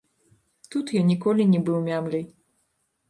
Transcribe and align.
Тут 0.75 0.93
я 0.99 1.03
ніколі 1.11 1.47
не 1.53 1.59
быў 1.67 1.77
мямляй. 1.93 2.25